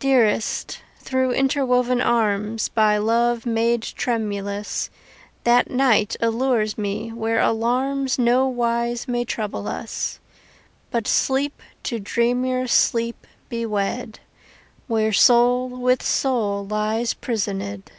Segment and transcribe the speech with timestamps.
[0.00, 4.90] Dearest, through interwoven arms By love made tremulous,
[5.44, 10.18] That night allures me where alarms Nowise may trouble us;
[10.90, 11.52] But lseep
[11.84, 14.18] to dreamier sleep be wed
[14.88, 17.92] Where soul with soul lies prisoned.